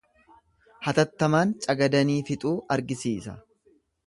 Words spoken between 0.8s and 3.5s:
Hatattamaan cagadanii fixuu argisiisa.